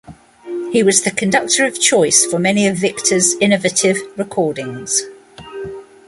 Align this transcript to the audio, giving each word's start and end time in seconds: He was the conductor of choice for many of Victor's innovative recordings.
He 0.73 0.81
was 0.81 1.03
the 1.03 1.11
conductor 1.11 1.63
of 1.63 1.79
choice 1.79 2.25
for 2.25 2.39
many 2.39 2.65
of 2.65 2.75
Victor's 2.75 3.35
innovative 3.35 3.97
recordings. 4.17 5.03